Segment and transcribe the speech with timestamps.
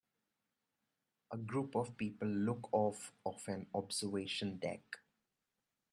[1.29, 4.81] A group of people look off of an observation deck.